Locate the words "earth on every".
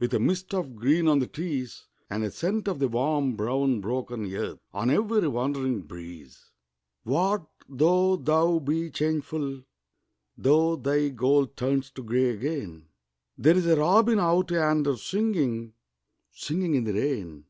4.34-5.28